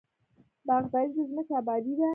باغداري 0.67 1.09
د 1.15 1.17
ځمکې 1.29 1.53
ابادي 1.61 1.93
ده. 1.99 2.07